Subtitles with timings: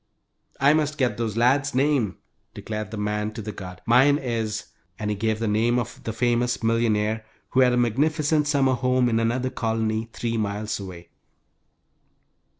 [0.59, 2.15] "I must get those lads' names,"
[2.55, 3.81] declared the man to the guard.
[3.85, 4.65] "Mine is,"
[4.97, 9.09] and he gave the name of the famous millionaire who had a magnificent summer home
[9.09, 11.09] in another colony, three miles away.